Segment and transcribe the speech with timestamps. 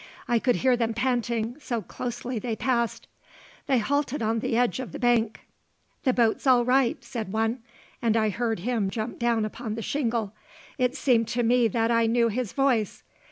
[0.27, 3.07] I could hear them panting, so closely they passed.
[3.67, 5.41] They halted on the edge of the bank.
[6.05, 7.59] "The boat's all right," said one;
[8.01, 10.33] and I heard him jump down upon the shingle.
[10.79, 13.03] It seemed to me that I knew his voice.